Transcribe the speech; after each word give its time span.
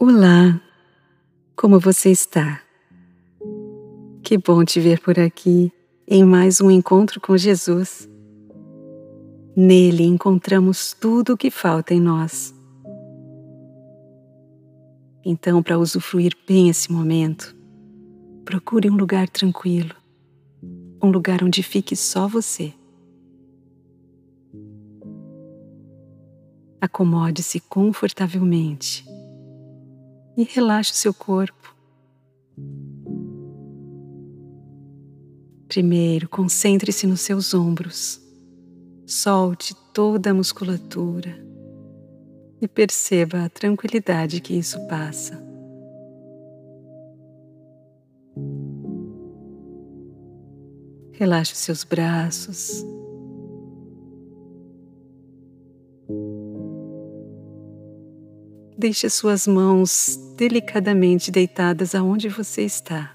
Olá, 0.00 0.60
como 1.56 1.80
você 1.80 2.12
está? 2.12 2.62
Que 4.22 4.38
bom 4.38 4.64
te 4.64 4.78
ver 4.78 5.00
por 5.00 5.18
aqui 5.18 5.72
em 6.06 6.22
mais 6.22 6.60
um 6.60 6.70
encontro 6.70 7.20
com 7.20 7.36
Jesus. 7.36 8.08
Nele 9.56 10.04
encontramos 10.04 10.92
tudo 10.92 11.32
o 11.32 11.36
que 11.36 11.50
falta 11.50 11.94
em 11.94 12.00
nós. 12.00 12.54
Então, 15.24 15.64
para 15.64 15.76
usufruir 15.76 16.32
bem 16.46 16.68
esse 16.68 16.92
momento, 16.92 17.56
procure 18.44 18.88
um 18.88 18.96
lugar 18.96 19.28
tranquilo, 19.28 19.96
um 21.02 21.10
lugar 21.10 21.42
onde 21.42 21.60
fique 21.60 21.96
só 21.96 22.28
você. 22.28 22.72
Acomode-se 26.80 27.58
confortavelmente 27.58 29.17
e 30.38 30.44
relaxe 30.44 30.92
o 30.92 30.94
seu 30.94 31.12
corpo. 31.12 31.74
Primeiro, 35.66 36.28
concentre-se 36.28 37.08
nos 37.08 37.22
seus 37.22 37.52
ombros. 37.52 38.22
Solte 39.04 39.74
toda 39.92 40.30
a 40.30 40.34
musculatura 40.34 41.44
e 42.60 42.68
perceba 42.68 43.46
a 43.46 43.48
tranquilidade 43.48 44.40
que 44.40 44.54
isso 44.54 44.78
passa. 44.86 45.44
Relaxe 51.14 51.52
os 51.52 51.58
seus 51.58 51.82
braços, 51.82 52.84
Deixe 58.78 59.10
suas 59.10 59.44
mãos 59.44 60.27
delicadamente 60.38 61.32
deitadas 61.32 61.96
aonde 61.96 62.28
você 62.28 62.62
está. 62.62 63.12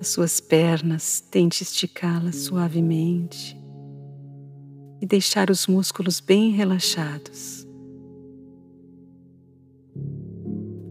As 0.00 0.08
suas 0.08 0.38
pernas, 0.38 1.20
tente 1.20 1.64
esticá-las 1.64 2.36
suavemente 2.36 3.60
e 5.02 5.06
deixar 5.06 5.50
os 5.50 5.66
músculos 5.66 6.20
bem 6.20 6.52
relaxados. 6.52 7.66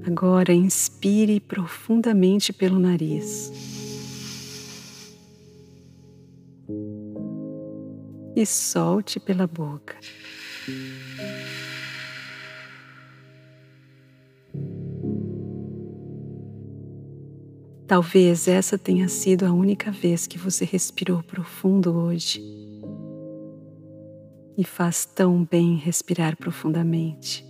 Agora 0.06 0.52
inspire 0.52 1.40
profundamente 1.40 2.52
pelo 2.52 2.78
nariz. 2.78 3.74
e 8.36 8.46
solte 8.46 9.20
pela 9.20 9.48
boca. 9.48 9.96
Talvez 17.88 18.48
essa 18.48 18.78
tenha 18.78 19.08
sido 19.08 19.46
a 19.46 19.52
única 19.52 19.92
vez 19.92 20.26
que 20.26 20.38
você 20.38 20.66
respirou 20.66 21.22
profundo 21.22 21.94
hoje. 21.94 22.42
E 24.58 24.64
faz 24.64 25.06
tão 25.06 25.44
bem 25.44 25.76
respirar 25.76 26.38
profundamente. 26.38 27.46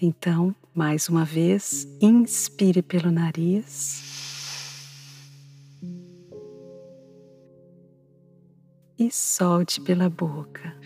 Então, 0.00 0.54
mais 0.74 1.08
uma 1.08 1.24
vez, 1.24 1.86
inspire 2.00 2.82
pelo 2.82 3.10
nariz. 3.10 4.12
e 9.06 9.10
solte 9.10 9.80
pela 9.80 10.08
boca. 10.08 10.76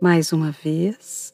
Mais 0.00 0.32
uma 0.32 0.52
vez. 0.52 1.32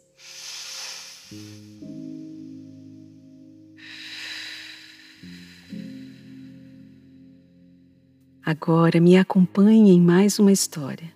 Agora 8.45 9.01
me 9.01 9.17
acompanhe 9.17 9.93
em 9.93 10.01
mais 10.01 10.39
uma 10.39 10.53
história. 10.53 11.13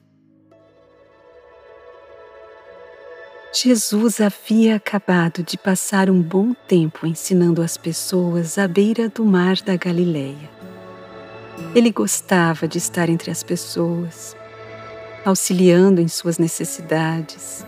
Jesus 3.53 4.21
havia 4.21 4.77
acabado 4.77 5.43
de 5.43 5.59
passar 5.59 6.09
um 6.09 6.23
bom 6.23 6.55
tempo 6.55 7.07
ensinando 7.07 7.61
as 7.61 7.77
pessoas 7.77 8.57
à 8.57 8.69
beira 8.69 9.09
do 9.09 9.25
mar 9.25 9.57
da 9.63 9.75
Galileia. 9.77 10.51
Ele 11.75 11.91
gostava 11.91 12.69
de 12.69 12.79
estar 12.79 13.09
entre 13.09 13.31
as 13.31 13.43
pessoas, 13.43 14.37
auxiliando 15.25 16.01
em 16.01 16.09
suas 16.09 16.39
necessidades, 16.39 17.65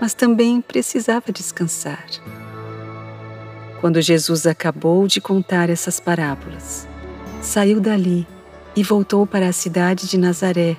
mas 0.00 0.14
também 0.14 0.60
precisava 0.60 1.32
descansar. 1.32 2.04
Quando 3.80 4.00
Jesus 4.00 4.46
acabou 4.46 5.06
de 5.06 5.20
contar 5.20 5.70
essas 5.70 6.00
parábolas, 6.00 6.88
saiu 7.42 7.80
dali 7.80 8.26
e 8.74 8.82
voltou 8.82 9.26
para 9.26 9.48
a 9.48 9.52
cidade 9.52 10.08
de 10.08 10.18
Nazaré, 10.18 10.76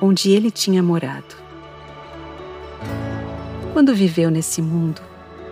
onde 0.00 0.30
ele 0.30 0.50
tinha 0.50 0.82
morado. 0.82 1.34
Quando 3.72 3.94
viveu 3.94 4.30
nesse 4.30 4.62
mundo, 4.62 5.02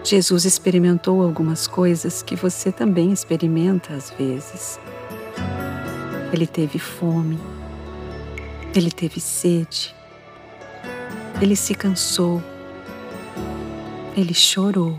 Jesus 0.03 0.45
experimentou 0.45 1.23
algumas 1.23 1.67
coisas 1.67 2.23
que 2.23 2.37
você 2.37 2.71
também 2.71 3.13
experimenta 3.13 3.95
às 3.95 4.11
vezes. 4.11 4.79
Ele 6.33 6.47
teve 6.47 6.79
fome, 6.79 7.39
ele 8.75 8.91
teve 8.91 9.21
sede, 9.21 9.95
ele 11.41 11.55
se 11.55 11.75
cansou, 11.75 12.43
ele 14.17 14.35
chorou. 14.35 14.97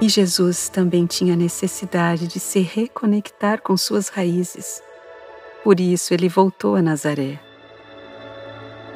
E 0.00 0.08
Jesus 0.08 0.68
também 0.68 1.06
tinha 1.06 1.36
necessidade 1.36 2.26
de 2.26 2.40
se 2.40 2.60
reconectar 2.60 3.62
com 3.62 3.76
suas 3.76 4.08
raízes. 4.08 4.82
Por 5.62 5.80
isso 5.80 6.12
ele 6.12 6.28
voltou 6.28 6.76
a 6.76 6.82
Nazaré. 6.82 7.40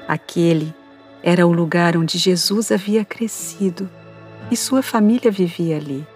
Aquele 0.06 0.74
era 1.22 1.46
o 1.46 1.52
lugar 1.52 1.96
onde 1.96 2.18
Jesus 2.18 2.72
havia 2.72 3.04
crescido 3.04 3.88
e 4.50 4.56
sua 4.56 4.82
família 4.82 5.30
vivia 5.30 5.76
ali. 5.76 6.06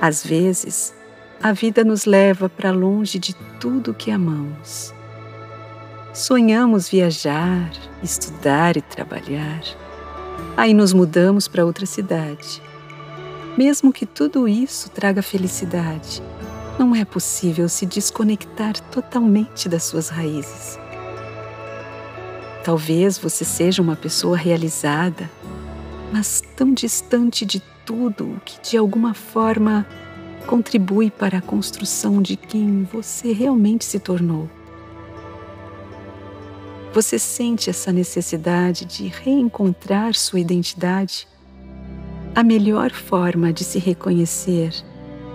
Às 0.00 0.24
vezes, 0.24 0.94
a 1.40 1.52
vida 1.52 1.84
nos 1.84 2.04
leva 2.04 2.48
para 2.48 2.72
longe 2.72 3.18
de 3.18 3.34
tudo 3.60 3.94
que 3.94 4.10
amamos. 4.10 4.92
Sonhamos 6.12 6.88
viajar, 6.88 7.70
estudar 8.02 8.76
e 8.76 8.82
trabalhar. 8.82 9.62
Aí 10.56 10.74
nos 10.74 10.92
mudamos 10.92 11.46
para 11.46 11.64
outra 11.64 11.86
cidade. 11.86 12.60
Mesmo 13.56 13.92
que 13.92 14.04
tudo 14.04 14.48
isso 14.48 14.90
traga 14.90 15.22
felicidade, 15.22 16.20
não 16.76 16.94
é 16.94 17.04
possível 17.04 17.68
se 17.68 17.86
desconectar 17.86 18.78
totalmente 18.90 19.68
das 19.68 19.84
suas 19.84 20.08
raízes. 20.08 20.78
Talvez 22.64 23.16
você 23.16 23.44
seja 23.44 23.80
uma 23.80 23.94
pessoa 23.96 24.36
realizada, 24.36 25.30
mas 26.12 26.42
tão 26.56 26.74
distante 26.74 27.46
de 27.46 27.60
tudo 27.86 28.40
que 28.44 28.60
de 28.60 28.76
alguma 28.76 29.14
forma 29.14 29.86
contribui 30.48 31.10
para 31.10 31.36
a 31.36 31.42
construção 31.42 32.22
de 32.22 32.34
quem 32.34 32.82
você 32.90 33.32
realmente 33.34 33.84
se 33.84 34.00
tornou. 34.00 34.48
Você 36.90 37.18
sente 37.18 37.68
essa 37.68 37.92
necessidade 37.92 38.86
de 38.86 39.08
reencontrar 39.08 40.14
sua 40.14 40.40
identidade? 40.40 41.28
A 42.34 42.42
melhor 42.42 42.90
forma 42.92 43.52
de 43.52 43.62
se 43.62 43.78
reconhecer 43.78 44.72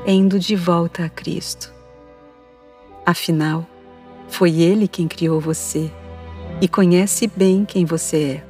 é 0.03 0.11
indo 0.11 0.39
de 0.39 0.55
volta 0.55 1.05
a 1.05 1.09
Cristo. 1.09 1.71
Afinal, 3.05 3.67
foi 4.27 4.61
Ele 4.61 4.87
quem 4.87 5.07
criou 5.07 5.39
você 5.39 5.91
e 6.59 6.67
conhece 6.67 7.27
bem 7.27 7.65
quem 7.65 7.85
você 7.85 8.41
é. 8.41 8.43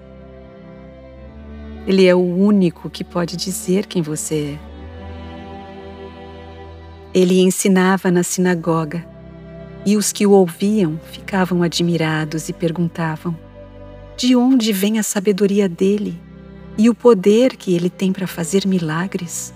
Ele 1.86 2.06
é 2.06 2.16
o 2.16 2.24
único 2.24 2.90
que 2.90 3.04
pode 3.04 3.36
dizer 3.36 3.86
quem 3.86 4.02
você 4.02 4.58
é. 4.58 4.73
Ele 7.14 7.42
ensinava 7.42 8.10
na 8.10 8.24
sinagoga 8.24 9.06
e 9.86 9.96
os 9.96 10.12
que 10.12 10.26
o 10.26 10.32
ouviam 10.32 11.00
ficavam 11.12 11.62
admirados 11.62 12.50
e 12.50 12.54
perguntavam: 12.54 13.38
De 14.18 14.36
onde 14.36 14.74
vem 14.74 14.98
a 14.98 15.04
sabedoria 15.04 15.70
dele 15.70 16.20
e 16.76 16.90
o 16.90 16.96
poder 16.96 17.56
que 17.56 17.76
ele 17.76 17.90
tem 17.90 18.12
para 18.12 18.26
fazer 18.26 18.66
milagres? 18.66 19.54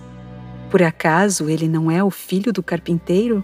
Por 0.69 0.83
acaso 0.83 1.49
ele 1.49 1.67
não 1.67 1.89
é 1.89 2.03
o 2.03 2.11
filho 2.11 2.53
do 2.53 2.61
carpinteiro? 2.61 3.43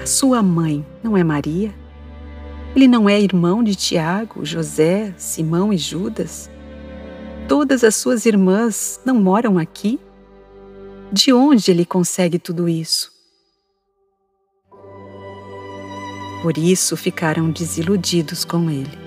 A 0.00 0.06
sua 0.06 0.42
mãe 0.42 0.86
não 1.02 1.14
é 1.14 1.22
Maria? 1.22 1.74
Ele 2.74 2.88
não 2.88 3.08
é 3.08 3.20
irmão 3.20 3.62
de 3.62 3.74
Tiago, 3.74 4.46
José, 4.46 5.12
Simão 5.18 5.72
e 5.72 5.76
Judas? 5.76 6.48
Todas 7.48 7.84
as 7.84 7.96
suas 7.96 8.24
irmãs 8.24 9.00
não 9.04 9.16
moram 9.16 9.58
aqui? 9.58 9.98
De 11.10 11.32
onde 11.32 11.70
ele 11.70 11.86
consegue 11.86 12.38
tudo 12.38 12.68
isso? 12.68 13.10
Por 16.42 16.58
isso 16.58 16.96
ficaram 16.98 17.50
desiludidos 17.50 18.44
com 18.44 18.70
ele. 18.70 18.98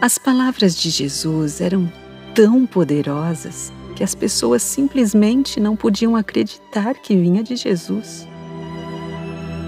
As 0.00 0.16
palavras 0.16 0.76
de 0.76 0.90
Jesus 0.90 1.60
eram 1.60 1.92
tão 2.34 2.64
poderosas 2.66 3.72
que 3.96 4.04
as 4.04 4.14
pessoas 4.14 4.62
simplesmente 4.62 5.58
não 5.58 5.74
podiam 5.74 6.14
acreditar 6.14 6.94
que 6.94 7.16
vinha 7.16 7.42
de 7.42 7.56
Jesus. 7.56 8.26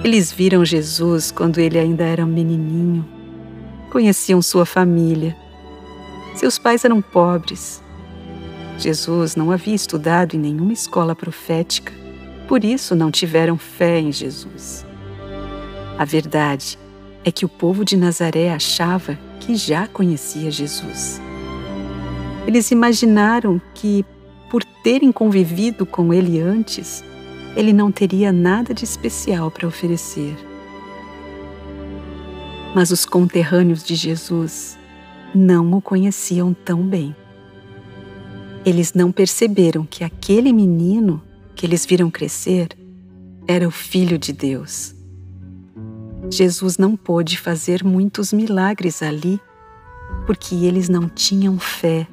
Eles 0.04 0.30
viram 0.30 0.64
Jesus 0.64 1.32
quando 1.32 1.58
ele 1.58 1.78
ainda 1.78 2.04
era 2.04 2.24
menininho, 2.24 3.04
conheciam 3.90 4.40
sua 4.40 4.64
família. 4.64 5.36
Seus 6.36 6.58
pais 6.60 6.84
eram 6.84 7.02
pobres. 7.02 7.81
Jesus 8.78 9.36
não 9.36 9.50
havia 9.50 9.74
estudado 9.74 10.34
em 10.34 10.38
nenhuma 10.38 10.72
escola 10.72 11.14
profética, 11.14 11.92
por 12.48 12.64
isso 12.64 12.94
não 12.94 13.10
tiveram 13.10 13.56
fé 13.56 14.00
em 14.00 14.10
Jesus. 14.10 14.84
A 15.98 16.04
verdade 16.04 16.78
é 17.24 17.30
que 17.30 17.44
o 17.44 17.48
povo 17.48 17.84
de 17.84 17.96
Nazaré 17.96 18.52
achava 18.52 19.18
que 19.40 19.54
já 19.54 19.86
conhecia 19.86 20.50
Jesus. 20.50 21.20
Eles 22.46 22.70
imaginaram 22.70 23.60
que, 23.74 24.04
por 24.50 24.64
terem 24.64 25.12
convivido 25.12 25.86
com 25.86 26.12
ele 26.12 26.40
antes, 26.40 27.04
ele 27.54 27.72
não 27.72 27.92
teria 27.92 28.32
nada 28.32 28.74
de 28.74 28.84
especial 28.84 29.50
para 29.50 29.68
oferecer. 29.68 30.36
Mas 32.74 32.90
os 32.90 33.04
conterrâneos 33.04 33.84
de 33.84 33.94
Jesus 33.94 34.78
não 35.34 35.72
o 35.72 35.80
conheciam 35.80 36.54
tão 36.54 36.82
bem. 36.82 37.14
Eles 38.64 38.94
não 38.94 39.10
perceberam 39.10 39.84
que 39.84 40.04
aquele 40.04 40.52
menino 40.52 41.20
que 41.54 41.66
eles 41.66 41.84
viram 41.84 42.10
crescer 42.10 42.68
era 43.46 43.66
o 43.66 43.72
Filho 43.72 44.16
de 44.16 44.32
Deus. 44.32 44.94
Jesus 46.30 46.78
não 46.78 46.96
pôde 46.96 47.36
fazer 47.36 47.82
muitos 47.82 48.32
milagres 48.32 49.02
ali 49.02 49.40
porque 50.26 50.54
eles 50.54 50.88
não 50.88 51.08
tinham 51.08 51.58
fé. 51.58 52.06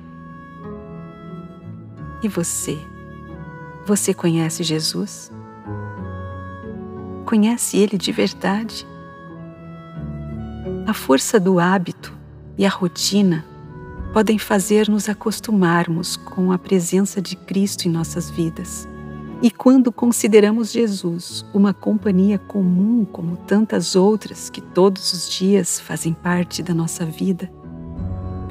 E 2.23 2.27
você? 2.27 2.77
Você 3.85 4.13
conhece 4.13 4.63
Jesus? 4.63 5.31
Conhece 7.25 7.77
Ele 7.77 7.97
de 7.97 8.11
verdade? 8.11 8.87
A 10.87 10.93
força 10.93 11.39
do 11.39 11.59
hábito 11.59 12.11
e 12.57 12.65
a 12.65 12.69
rotina 12.69 13.45
podem 14.13 14.39
fazer 14.39 14.89
nos 14.89 15.07
acostumarmos 15.07 16.17
com 16.17 16.51
a 16.51 16.57
presença 16.57 17.21
de 17.21 17.35
Cristo 17.35 17.87
em 17.87 17.91
nossas 17.91 18.29
vidas. 18.29 18.87
E 19.41 19.49
quando 19.49 19.91
consideramos 19.91 20.71
Jesus 20.71 21.45
uma 21.53 21.73
companhia 21.73 22.37
comum 22.37 23.05
como 23.05 23.37
tantas 23.37 23.95
outras 23.95 24.49
que 24.49 24.59
todos 24.59 25.13
os 25.13 25.29
dias 25.29 25.79
fazem 25.79 26.11
parte 26.11 26.61
da 26.61 26.73
nossa 26.73 27.05
vida, 27.05 27.49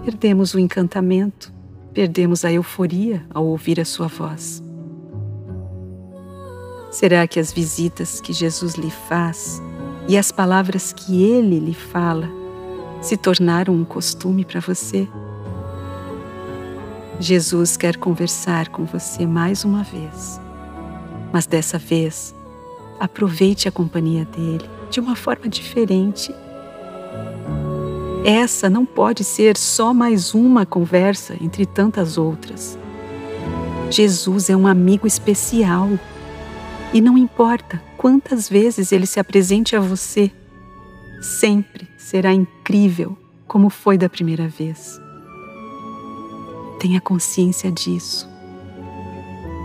perdemos 0.05 0.55
o 0.55 0.59
encantamento, 0.59 1.53
perdemos 1.93 2.45
a 2.45 2.53
euforia 2.53 3.27
ao 3.29 3.45
ouvir 3.45 3.81
a 3.81 3.85
sua 3.85 4.07
voz. 4.07 4.63
Será 6.91 7.27
que 7.27 7.39
as 7.39 7.53
visitas 7.53 8.21
que 8.21 8.33
Jesus 8.33 8.75
lhe 8.75 8.91
faz 8.91 9.61
e 10.09 10.17
as 10.17 10.33
palavras 10.33 10.93
que 10.93 11.23
ele 11.23 11.59
lhe 11.59 11.75
fala 11.75 12.31
se 13.03 13.17
tornaram 13.17 13.75
um 13.75 13.85
costume 13.85 14.43
para 14.43 14.61
você? 14.61 15.07
Jesus 17.21 17.77
quer 17.77 17.97
conversar 17.97 18.69
com 18.69 18.85
você 18.85 19.27
mais 19.27 19.65
uma 19.65 19.83
vez, 19.83 20.41
mas 21.33 21.47
dessa 21.47 21.77
vez 21.77 22.33
aproveite 23.01 23.67
a 23.67 23.73
companhia 23.73 24.25
dele 24.25 24.69
de 24.89 25.01
uma 25.01 25.17
forma 25.17 25.49
diferente. 25.49 26.33
Essa 28.25 28.71
não 28.71 28.87
pode 28.87 29.25
ser 29.25 29.57
só 29.57 29.93
mais 29.93 30.33
uma 30.33 30.65
conversa 30.65 31.37
entre 31.41 31.67
tantas 31.67 32.17
outras. 32.17 32.79
Jesus 33.91 34.49
é 34.49 34.57
um 34.57 34.67
amigo 34.67 35.07
especial 35.07 35.89
e 36.93 37.01
não 37.01 37.19
importa 37.19 37.83
quantas 37.97 38.49
vezes 38.49 38.93
ele 38.93 39.07
se 39.07 39.19
apresente 39.19 39.75
a 39.75 39.81
você, 39.81 40.31
sempre 41.21 41.89
será 41.97 42.33
incrível 42.33 43.19
como 43.49 43.71
foi 43.71 43.99
da 43.99 44.09
primeira 44.09 44.47
vez. 44.47 45.01
Tenha 46.79 47.01
consciência 47.01 47.73
disso. 47.73 48.29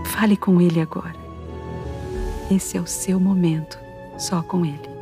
Fale 0.06 0.36
com 0.36 0.60
ele 0.60 0.80
agora. 0.80 1.14
Esse 2.50 2.76
é 2.76 2.80
o 2.80 2.86
seu 2.86 3.20
momento, 3.20 3.78
só 4.18 4.42
com 4.42 4.64
ele. 4.64 4.93